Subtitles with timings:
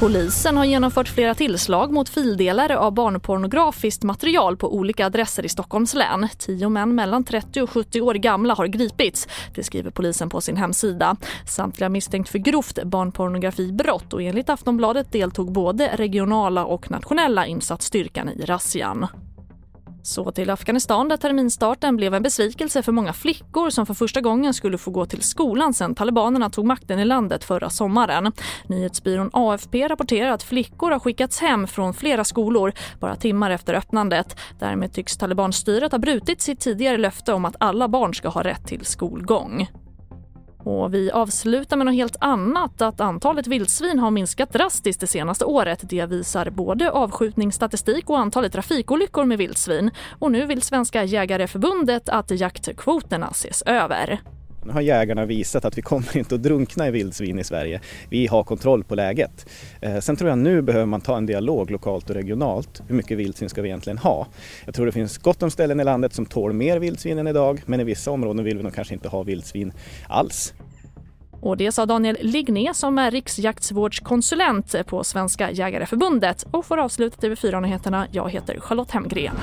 [0.00, 5.94] Polisen har genomfört flera tillslag mot fildelare av barnpornografiskt material på olika adresser i Stockholms
[5.94, 6.28] län.
[6.38, 10.56] Tio män mellan 30 och 70 år gamla har gripits, det skriver polisen på sin
[10.56, 11.16] hemsida.
[11.46, 18.44] Samtliga misstänkt för grovt barnpornografibrott och enligt Aftonbladet deltog både regionala och nationella insatsstyrkan i
[18.44, 19.06] razzian.
[20.08, 24.54] Så till Afghanistan där terminstarten blev en besvikelse för många flickor som för första gången
[24.54, 28.32] skulle få gå till skolan sen talibanerna tog makten i landet förra sommaren.
[28.66, 34.36] Nyhetsbyrån AFP rapporterar att flickor har skickats hem från flera skolor bara timmar efter öppnandet.
[34.58, 38.66] Därmed tycks talibanstyret ha brutit sitt tidigare löfte om att alla barn ska ha rätt
[38.66, 39.68] till skolgång.
[40.68, 42.82] Och vi avslutar med något helt annat.
[42.82, 45.80] Att antalet vildsvin har minskat drastiskt det senaste året.
[45.82, 49.90] Det visar både avskjutningsstatistik och antalet trafikolyckor med vildsvin.
[50.18, 54.20] Och nu vill Svenska Jägareförbundet att jaktkvoterna ses över.
[54.64, 57.80] Nu har jägarna visat att vi kommer inte att drunkna i vildsvin i Sverige.
[58.08, 59.46] Vi har kontroll på läget.
[59.80, 62.82] Eh, sen tror jag nu behöver man ta en dialog lokalt och regionalt.
[62.88, 64.26] Hur mycket vildsvin ska vi egentligen ha?
[64.64, 67.62] Jag tror det finns gott om ställen i landet som tål mer vildsvin än idag
[67.66, 69.72] men i vissa områden vill vi nog kanske inte ha vildsvin
[70.08, 70.54] alls.
[71.40, 78.06] Och det sa Daniel Ligné som är riksjaktsvårdskonsulent på Svenska Jägareförbundet och får avsluta TV4-nyheterna.
[78.12, 79.36] Jag heter Charlotte Hemgren.